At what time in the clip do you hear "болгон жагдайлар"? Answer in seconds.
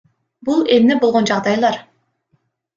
1.05-1.81